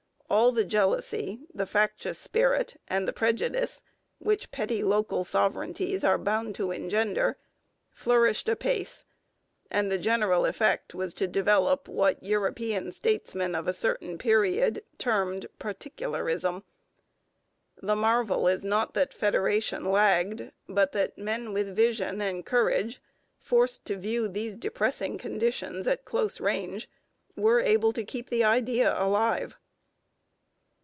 [0.33, 3.83] All the jealousy, the factious spirit, and the prejudice,
[4.17, 7.35] which petty local sovereignties are bound to engender,
[7.89, 9.03] flourished apace;
[9.69, 15.47] and the general effect was to develop what European statesmen of a certain period termed
[15.59, 16.63] Particularism.
[17.81, 23.01] The marvel is not that federation lagged, but that men with vision and courage,
[23.37, 26.89] forced to view these depressing conditions at close range,
[27.35, 29.57] were able to keep the idea alive.